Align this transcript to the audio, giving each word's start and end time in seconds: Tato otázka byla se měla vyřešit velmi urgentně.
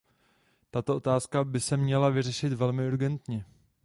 Tato 0.71 0.95
otázka 0.95 1.43
byla 1.43 1.61
se 1.61 1.77
měla 1.77 2.09
vyřešit 2.09 2.53
velmi 2.53 2.87
urgentně. 2.87 3.45